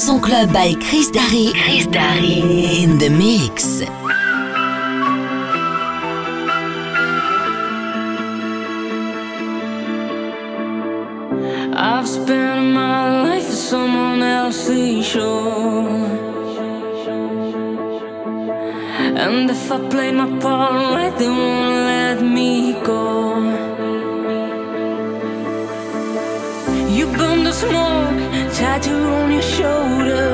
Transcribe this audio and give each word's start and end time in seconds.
Son 0.00 0.18
club 0.18 0.50
by 0.50 0.72
Chris 0.80 1.10
Darry. 1.10 1.52
Chris 1.52 1.84
Darry 1.84 2.82
in 2.82 2.96
the 2.96 3.10
mix. 3.10 3.82
I've 11.76 12.08
spent 12.08 12.72
my 12.72 13.24
life 13.24 13.44
at 13.44 13.60
someone 13.70 14.22
else's 14.22 15.04
shore. 15.06 15.90
And 19.24 19.50
if 19.50 19.70
I 19.70 19.78
play 19.90 20.12
my 20.12 20.28
part 20.40 20.94
right, 20.94 21.14
they 21.18 21.28
won't 21.28 21.79
tattoo 28.70 29.04
on 29.20 29.32
your 29.32 29.48
shoulder. 29.58 30.26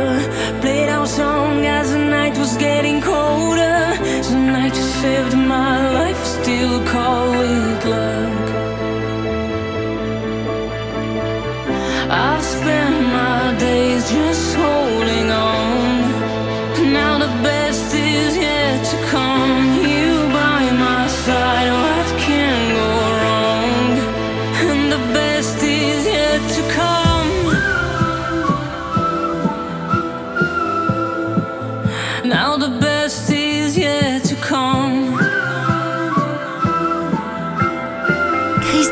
Played 0.60 0.90
our 0.90 1.06
song 1.06 1.64
as 1.64 1.86
the 1.92 2.02
night 2.16 2.36
was 2.36 2.54
getting 2.58 3.00
colder. 3.00 3.78
Tonight 4.28 4.74
you 4.78 4.86
saved 5.00 5.35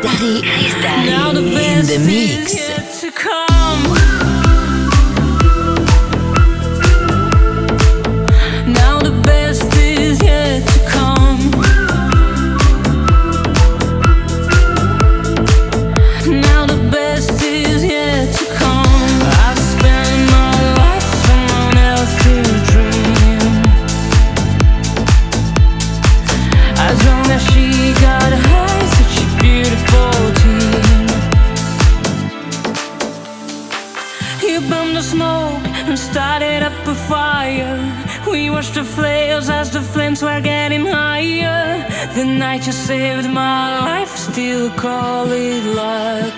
Chris 0.06 0.74
Darry. 0.82 1.06
Now 1.08 1.32
the 1.32 1.40
Darry 1.40 1.80
in 1.80 1.86
the 1.86 1.98
mix. 2.06 2.83
The 40.20 40.22
were 40.22 40.40
getting 40.40 40.86
higher. 40.86 41.86
The 42.14 42.24
night 42.24 42.66
you 42.66 42.72
saved 42.72 43.28
my 43.28 43.80
life, 43.80 44.08
still 44.08 44.70
call 44.70 45.26
it 45.30 45.64
luck. 45.74 46.34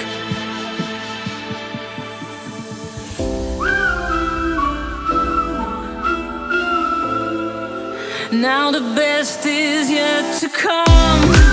Now 8.32 8.70
the 8.70 8.81
best 8.94 9.44
is 9.47 9.91
yet 9.91 10.41
to 10.41 10.48
come. 10.48 11.46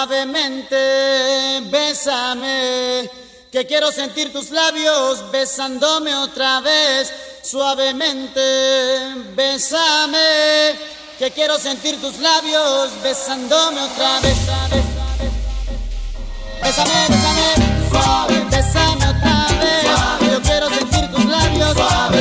Suavemente, 0.00 1.60
bésame, 1.70 3.10
que 3.52 3.66
quiero 3.66 3.92
sentir 3.92 4.32
tus 4.32 4.50
labios 4.50 5.30
besándome 5.30 6.14
otra 6.14 6.60
vez. 6.62 7.12
Suavemente, 7.42 8.40
bésame, 9.34 10.78
que 11.18 11.30
quiero 11.32 11.58
sentir 11.58 12.00
tus 12.00 12.18
labios 12.18 12.90
besándome 13.02 13.82
otra 13.82 14.20
vez. 14.20 14.38
Bésame, 16.62 17.08
bésame, 17.08 17.88
suave, 17.90 18.44
bésame 18.50 19.06
otra 19.06 19.46
vez. 19.60 20.32
Yo 20.32 20.40
quiero 20.40 20.70
sentir 20.70 21.10
tus 21.10 21.24
labios 21.26 21.74
besándome 21.74 22.19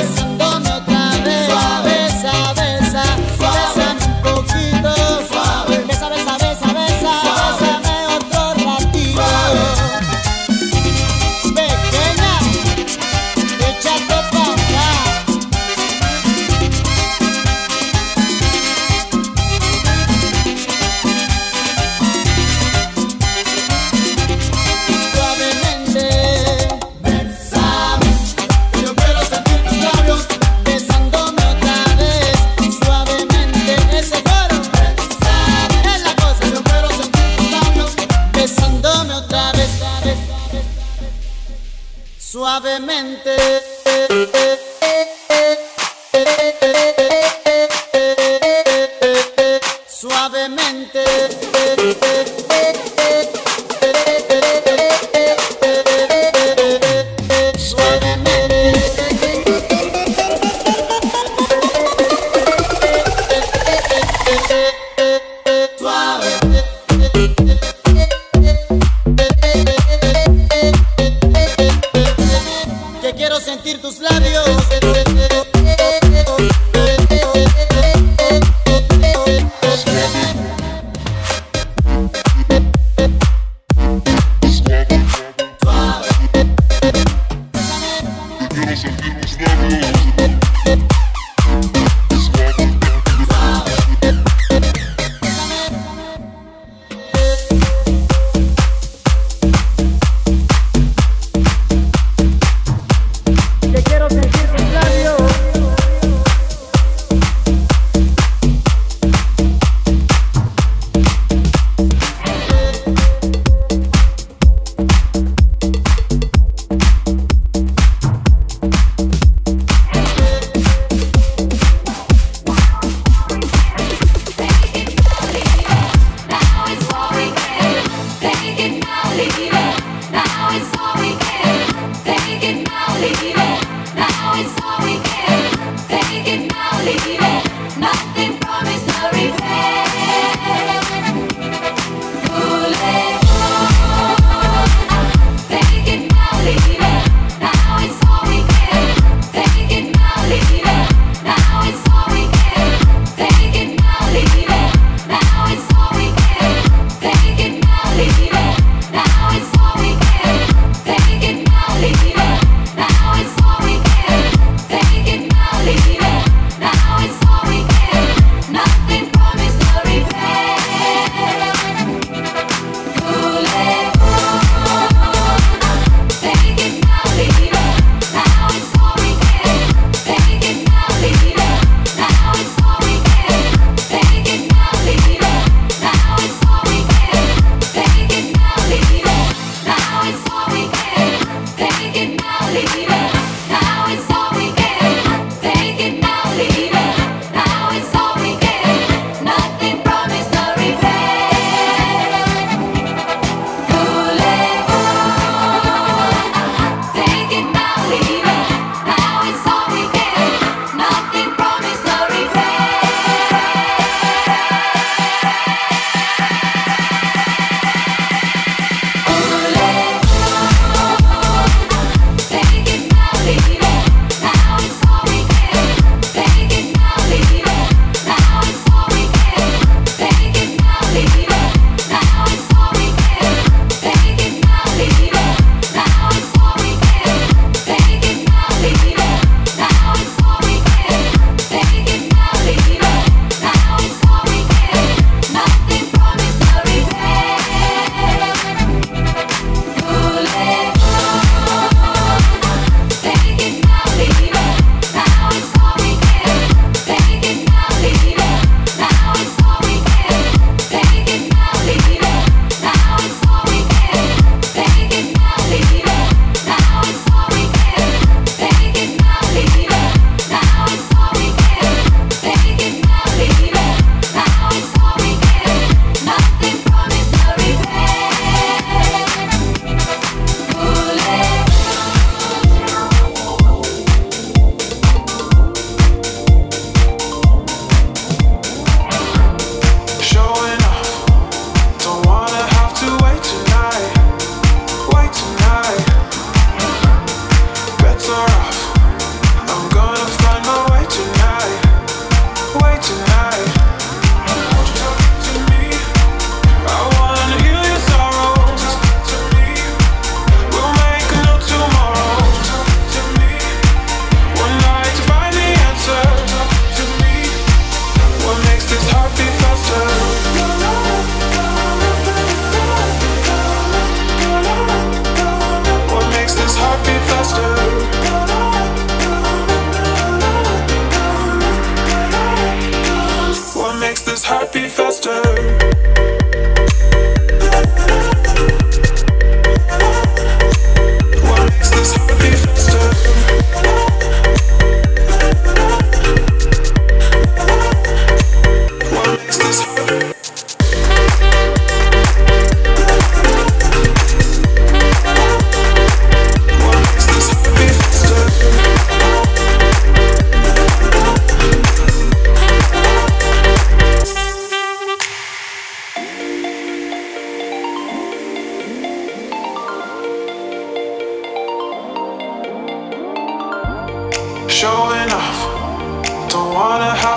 Suavemente. 43.00 43.50
Suavemente. 49.88 51.30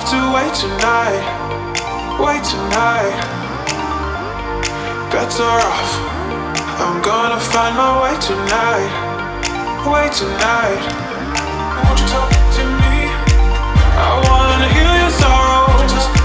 have 0.03 0.11
to 0.11 0.35
wait 0.35 0.55
tonight, 0.55 1.23
wait 2.19 2.43
tonight. 2.45 3.15
Better 5.13 5.45
off, 5.45 5.91
I'm 6.81 7.03
gonna 7.03 7.39
find 7.39 7.77
my 7.77 8.03
way 8.03 8.15
tonight, 8.21 9.11
Wait 9.87 10.13
tonight. 10.13 10.83
Won't 11.85 12.01
you 12.01 12.07
talk 12.07 12.31
to 12.31 12.65
me? 12.81 13.11
I 13.99 14.11
wanna 14.29 14.69
heal 14.75 14.95
your 15.03 15.11
sorrows. 15.11 16.22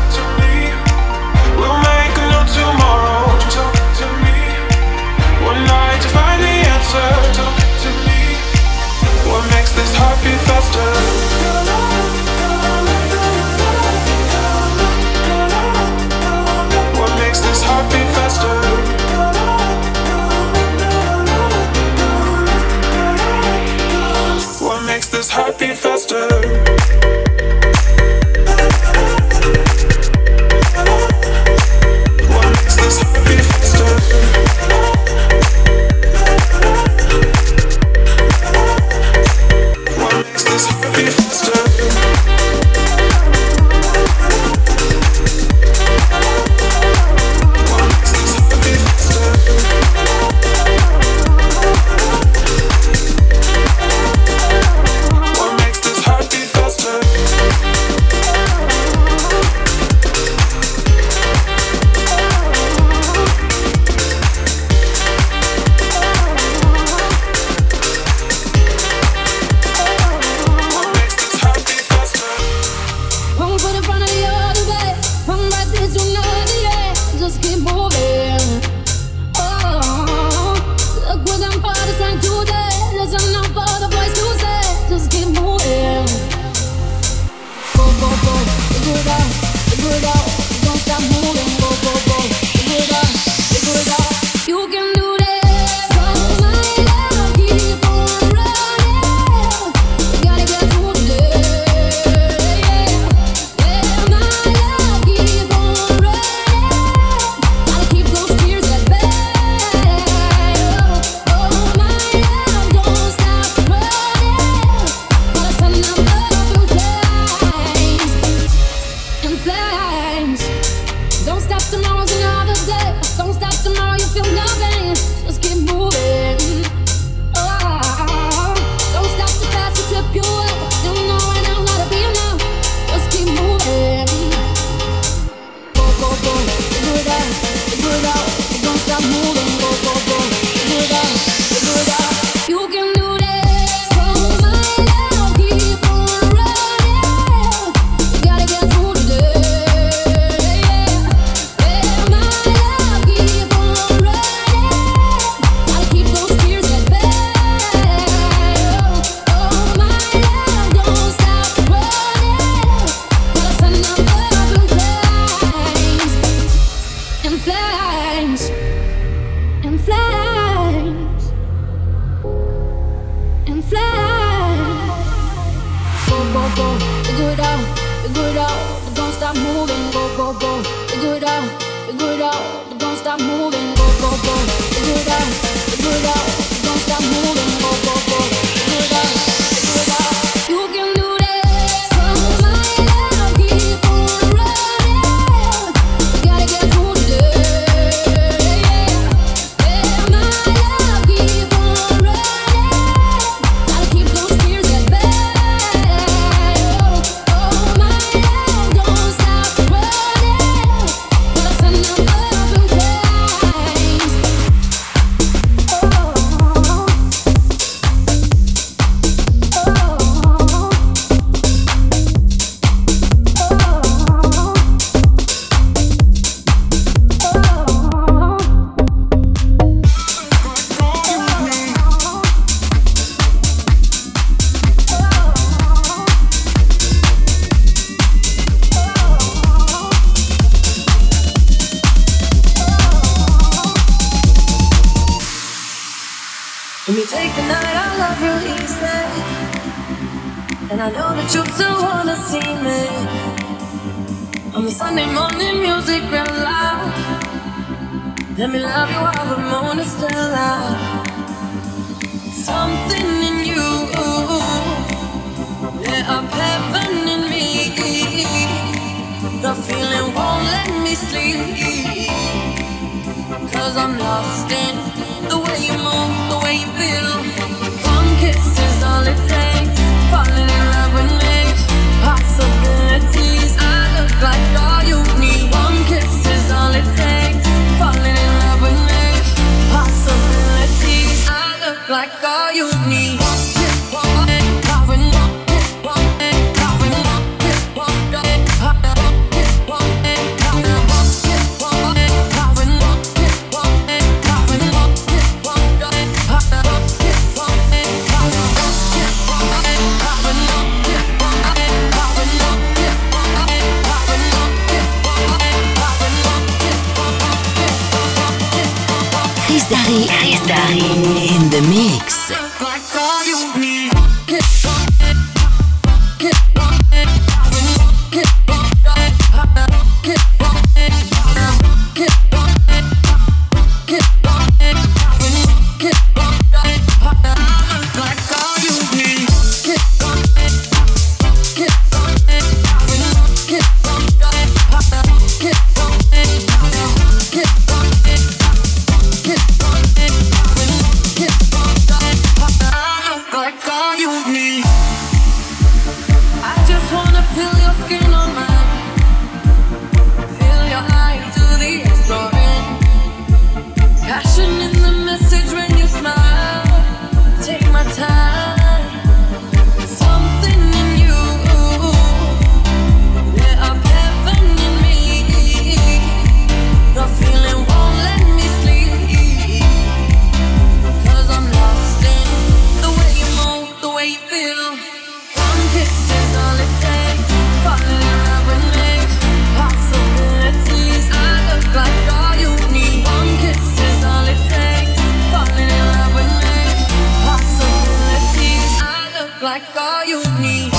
like 399.47 399.63
all 399.77 400.03
you 400.03 400.21
need. 400.41 400.76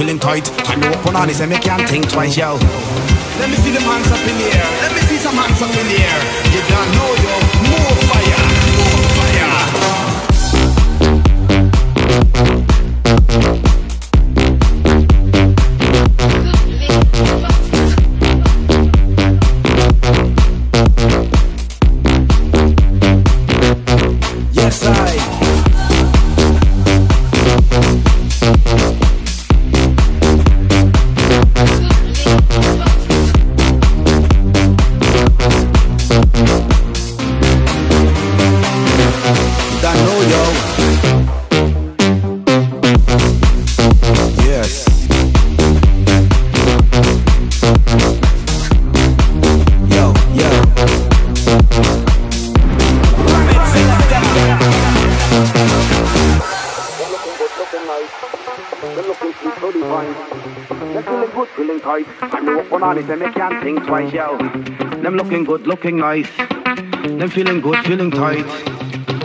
Feeling 0.00 0.18
tight. 0.18 0.46
Time 0.64 0.80
to 0.80 0.88
open 0.98 1.14
on 1.14 1.28
this 1.28 1.40
and 1.40 1.50
make 1.50 1.60
can't 1.60 1.86
think 1.90 2.08
twice, 2.08 2.34
yo. 2.34 2.54
Let 3.38 3.50
me 3.50 3.56
see 3.56 3.70
them 3.70 3.82
hands 3.82 4.10
up 4.10 4.20
in 4.26 4.36
the 4.38 4.48
air. 4.56 4.68
Let 4.80 4.92
me 4.94 5.00
see 5.02 5.18
some 5.18 5.34
hands 5.36 5.60
up 5.60 5.68
in 5.76 5.86
the 5.88 6.00
air. 6.00 6.49
Looking 65.80 65.96
nice. 65.96 66.28
Them 66.36 67.30
feeling 67.30 67.62
good, 67.62 67.82
feeling 67.86 68.10
tight. 68.10 68.44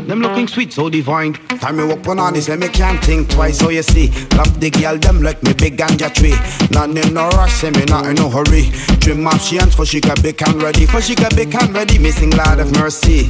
Them 0.07 0.21
looking 0.21 0.47
sweet, 0.47 0.71
so 0.71 0.89
divine. 0.89 1.33
Time 1.33 1.75
me 1.75 1.91
up 1.91 2.07
on 2.07 2.33
this 2.33 2.47
and 2.47 2.61
me 2.61 2.69
can't 2.69 3.03
think 3.03 3.29
twice. 3.29 3.59
So 3.59 3.67
you 3.67 3.83
see, 3.83 4.07
love 4.37 4.57
the 4.61 4.69
girl, 4.69 4.97
them 4.97 5.21
like 5.21 5.43
me 5.43 5.51
big 5.51 5.77
ganja 5.77 6.13
tree. 6.13 6.33
None 6.71 6.95
in 6.95 7.13
no 7.13 7.27
rush, 7.31 7.55
say 7.55 7.71
me 7.71 7.83
not 7.83 8.05
in 8.05 8.15
no 8.15 8.29
hurry. 8.29 8.71
Trim 9.01 9.27
off 9.27 9.41
she 9.41 9.57
hands 9.57 9.75
for 9.75 9.85
she 9.85 9.99
got 9.99 10.23
big 10.23 10.41
and 10.43 10.63
ready. 10.63 10.85
For 10.85 11.01
she 11.01 11.13
got 11.13 11.35
big 11.35 11.53
and 11.53 11.73
ready, 11.73 11.99
missing 11.99 12.29
Lord 12.29 12.59
of 12.59 12.71
mercy. 12.79 13.27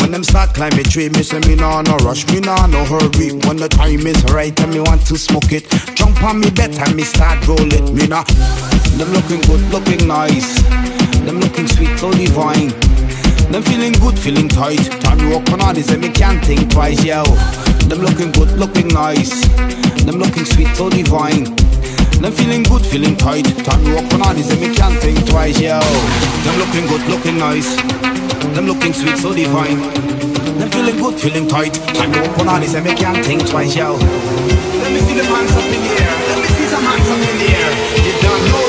When 0.00 0.10
them 0.10 0.24
start 0.24 0.54
climbing 0.54 0.90
tree, 0.90 1.08
me 1.10 1.22
say 1.22 1.38
me 1.46 1.54
nah 1.54 1.82
no 1.82 1.96
rush, 1.98 2.26
me 2.32 2.40
nah 2.40 2.66
no 2.66 2.84
hurry. 2.84 3.30
When 3.46 3.58
the 3.58 3.68
time 3.70 4.04
is 4.08 4.24
right 4.34 4.58
and 4.58 4.72
me 4.72 4.80
want 4.80 5.06
to 5.06 5.16
smoke 5.16 5.52
it, 5.52 5.70
jump 5.94 6.20
on 6.24 6.40
me 6.40 6.50
bed 6.50 6.74
and 6.74 6.96
me 6.96 7.04
start 7.04 7.46
roll 7.46 7.60
it. 7.60 7.92
Me 7.94 8.08
nah. 8.08 8.24
Them 8.98 9.12
looking 9.12 9.40
good, 9.42 9.60
looking 9.70 10.08
nice. 10.08 11.05
Them 11.26 11.40
looking 11.40 11.66
sweet, 11.66 11.98
so 11.98 12.12
divine. 12.12 12.68
Them 13.50 13.62
feeling 13.64 13.92
good, 13.94 14.16
feeling 14.16 14.48
tight. 14.48 14.78
Time 15.02 15.18
to 15.18 15.28
walk 15.30 15.50
on 15.50 15.74
this 15.74 15.90
and 15.90 16.00
me 16.00 16.08
can't 16.08 16.38
think 16.44 16.70
twice, 16.70 17.02
yo. 17.04 17.24
Them 17.90 17.98
looking 17.98 18.30
good, 18.30 18.52
looking 18.52 18.86
nice. 18.88 19.42
Them 20.06 20.18
looking 20.22 20.44
sweet, 20.44 20.68
so 20.76 20.88
divine. 20.88 21.44
Them 22.22 22.30
feeling 22.30 22.62
good, 22.62 22.86
feeling 22.86 23.16
tight. 23.16 23.42
Time 23.66 23.84
to 23.84 23.94
walk 23.94 24.12
on 24.14 24.36
this 24.36 24.52
and 24.52 24.60
me 24.60 24.72
can't 24.72 24.96
think 25.02 25.18
twice, 25.26 25.58
yo. 25.58 25.80
Them 26.46 26.58
looking 26.62 26.86
good, 26.86 27.02
looking 27.10 27.38
nice. 27.38 27.74
Them 28.54 28.66
looking 28.66 28.92
sweet, 28.92 29.18
so 29.18 29.34
divine. 29.34 29.82
Them 30.62 30.70
feeling 30.70 30.96
good, 30.96 31.18
feeling 31.18 31.48
tight. 31.48 31.74
Time 31.98 32.12
to 32.12 32.20
walk 32.20 32.38
on 32.46 32.60
this 32.60 32.74
and 32.74 32.86
me 32.86 32.94
can't 32.94 33.26
think 33.26 33.44
twice, 33.48 33.74
yo. 33.74 33.94
Let 33.94 34.92
me 34.94 35.00
see 35.00 35.14
them 35.18 35.26
hands 35.26 35.50
up 35.50 35.66
in 35.74 35.82
the 35.82 35.90
air. 35.90 36.14
Let 36.30 36.38
me 36.38 36.48
see 36.54 36.66
some 36.70 36.84
hands 36.86 37.10
up 37.10 37.18
in 37.18 37.36
the 37.42 37.48
air. 37.50 37.70
You 37.98 38.14
don't 38.22 38.44
know, 38.46 38.65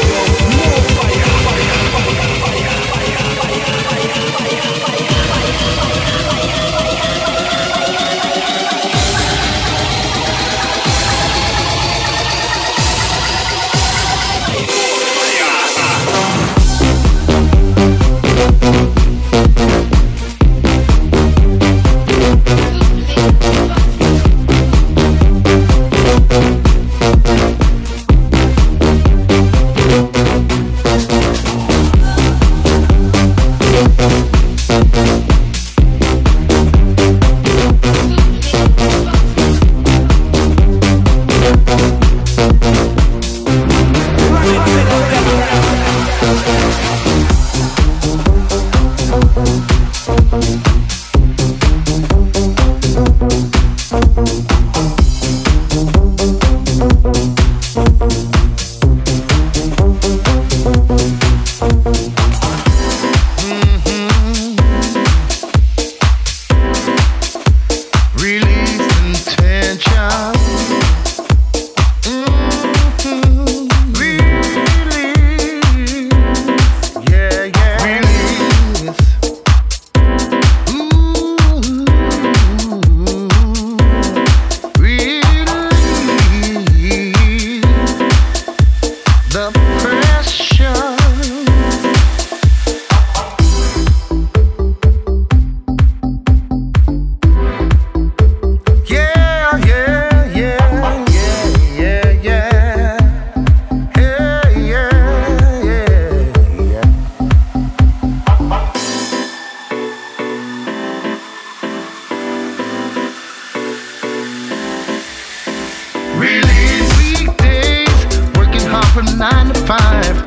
nine 119.17 119.51
to 119.51 119.59
five, 119.61 120.26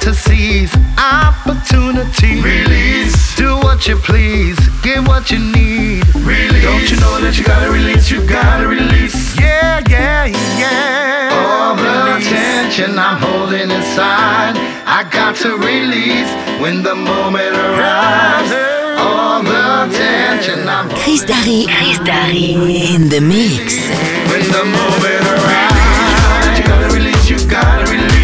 fantasies, 0.00 0.74
opportunity. 0.98 2.40
Release. 2.40 3.36
Do 3.36 3.56
what 3.56 3.86
you 3.86 3.96
please, 3.96 4.58
get 4.82 5.06
what 5.06 5.30
you 5.30 5.38
need. 5.38 6.04
Release. 6.16 6.62
Don't 6.62 6.90
you 6.90 6.96
know 7.00 7.20
that 7.20 7.36
you 7.38 7.44
gotta 7.44 7.70
release? 7.70 8.10
You 8.10 8.26
gotta 8.26 8.66
release. 8.66 9.38
Yeah, 9.38 9.82
yeah, 9.88 10.26
yeah. 10.58 11.30
All 11.32 11.76
the 11.76 12.24
tension 12.24 12.98
I'm 12.98 13.20
holding 13.20 13.70
inside, 13.70 14.56
I 14.86 15.06
got 15.10 15.36
to 15.36 15.56
release 15.56 16.30
when 16.60 16.82
the 16.82 16.94
moment 16.94 17.56
arrives. 17.56 18.52
All 18.98 19.42
the 19.42 19.92
tension 19.96 20.68
I'm 20.68 20.88
Chris 20.90 21.24
Darry, 21.24 21.66
Chris 21.68 21.98
Darry 22.00 22.56
in 22.94 23.08
the 23.08 23.20
mix. 23.20 23.88
When 24.30 24.44
the 24.48 24.64
moment 24.64 25.24
arrives, 25.36 26.58
you 26.58 26.64
gotta 26.66 26.94
release. 26.94 27.30
You 27.30 27.38
gotta 27.48 27.90
release. 27.90 28.19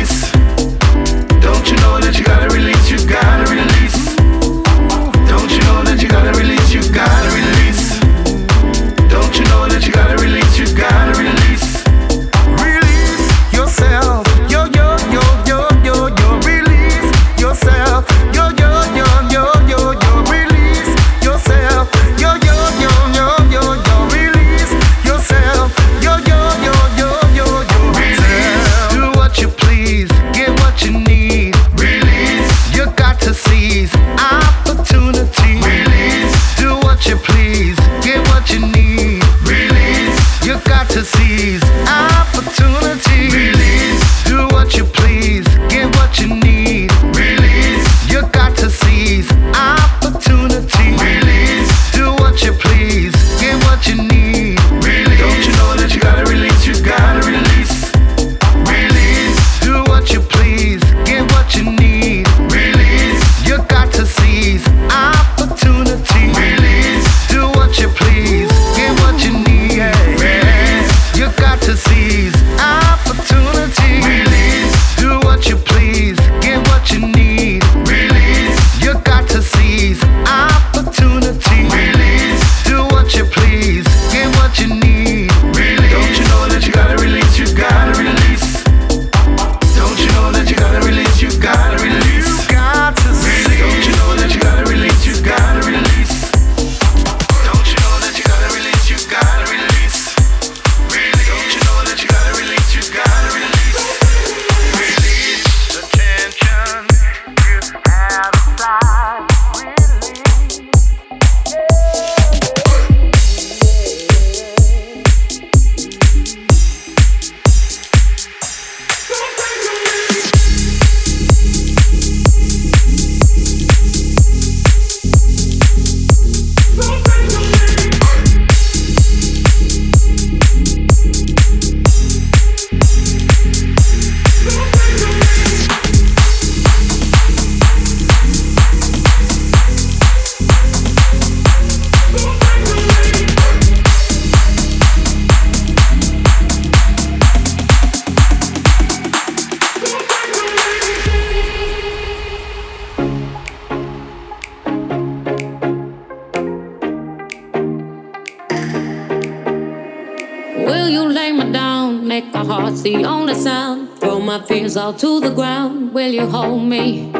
fell 164.86 164.94
to 164.94 165.20
the 165.20 165.34
ground, 165.34 165.92
will 165.92 166.12
you 166.12 166.26
hold 166.26 166.62
me? 166.62 167.10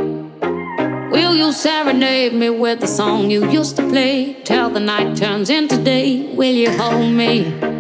Will 1.10 1.34
you 1.34 1.50
serenade 1.50 2.32
me 2.32 2.48
with 2.48 2.78
the 2.78 2.86
song 2.86 3.28
you 3.28 3.50
used 3.50 3.74
to 3.76 3.88
play? 3.88 4.34
Till 4.44 4.70
the 4.70 4.78
night 4.78 5.16
turns 5.16 5.50
into 5.50 5.76
day, 5.82 6.32
will 6.36 6.54
you 6.54 6.70
hold 6.70 7.12
me? 7.12 7.75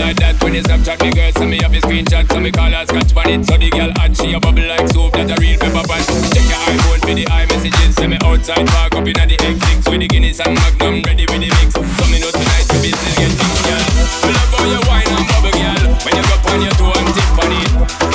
Me 0.00 0.62
Snapchat, 0.62 1.00
me 1.02 1.12
girl 1.12 1.32
send 1.32 1.50
me 1.50 1.58
up 1.60 1.72
a 1.72 1.80
screenshot, 1.80 2.30
so 2.30 2.40
me 2.40 2.50
call 2.50 2.70
her 2.70 2.84
scratch 2.86 3.14
on 3.16 3.30
it. 3.30 3.44
So 3.46 3.56
the 3.56 3.70
girl 3.70 3.90
hot, 3.96 4.16
she 4.16 4.32
a 4.32 4.40
bubble 4.40 4.66
like 4.66 4.88
soap, 4.88 5.12
that 5.12 5.30
a 5.30 5.36
real 5.40 5.58
pepper 5.58 5.84
pan. 5.86 6.02
Check 6.32 6.46
your 6.48 6.60
iPhone 6.68 7.00
for 7.00 7.14
the 7.14 7.24
iMessages, 7.24 7.92
send 7.94 8.10
me 8.10 8.18
outside 8.24 8.66
park 8.68 8.94
up 8.94 9.06
inna 9.06 9.26
the 9.26 9.36
X6 9.36 9.90
with 9.90 10.00
the 10.00 10.08
Guinness 10.08 10.40
and 10.40 10.54
Magnum, 10.54 11.02
ready 11.02 11.24
with 11.26 11.40
the 11.40 11.48
mix. 11.48 11.74
So 11.74 12.04
me 12.10 12.18
know 12.20 12.30
tonight 12.30 12.66
we 12.72 12.90
business 12.90 13.14
get 13.16 13.32
things, 13.32 13.60
girl. 13.64 13.86
Me 14.26 14.30
love 14.36 14.52
how 14.52 14.66
you 14.68 14.80
wine 14.88 15.08
and 15.08 15.26
bubble, 15.28 15.54
girl. 15.54 15.84
When 16.04 16.12
you 16.16 16.24
go 16.28 16.36
on 16.50 16.60
your 16.60 16.74
toe 16.76 16.92
and 16.96 17.08
tip 17.14 17.38
on 17.40 17.52
it, 17.56 18.09